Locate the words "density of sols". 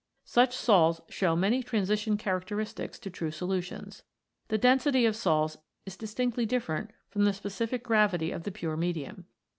4.57-5.59